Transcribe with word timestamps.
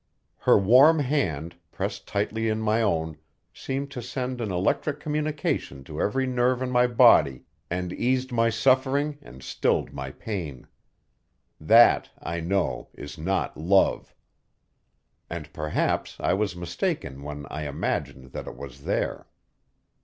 Her 0.39 0.57
warm 0.57 0.97
hand, 0.97 1.57
pressed 1.71 2.07
tightly 2.07 2.49
in 2.49 2.59
my 2.59 2.81
own, 2.81 3.19
seemed 3.53 3.91
to 3.91 4.01
send 4.01 4.41
an 4.41 4.49
electric 4.51 4.99
communication 4.99 5.83
to 5.83 6.01
every 6.01 6.25
nerve 6.25 6.63
in 6.63 6.71
my 6.71 6.87
body 6.87 7.43
and 7.69 7.93
eased 7.93 8.31
my 8.31 8.49
suffering 8.49 9.19
and 9.21 9.43
stilled 9.43 9.93
my 9.93 10.09
pain. 10.09 10.65
That, 11.59 12.09
I 12.19 12.39
know, 12.39 12.89
is 12.95 13.19
not 13.19 13.55
love; 13.57 14.15
and 15.29 15.53
perhaps 15.53 16.17
I 16.19 16.33
was 16.33 16.55
mistaken 16.55 17.21
when 17.21 17.45
I 17.51 17.67
imagined 17.67 18.31
that 18.31 18.47
it 18.47 18.55
was 18.57 18.85
there. 18.85 19.27